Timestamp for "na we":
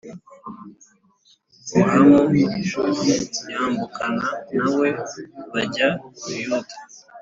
4.57-4.87